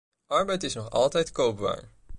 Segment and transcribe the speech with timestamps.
[0.31, 1.89] Arbeid is nog altijd koopwaar.